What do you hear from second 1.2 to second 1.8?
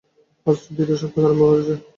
আরম্ভ হয়েছে।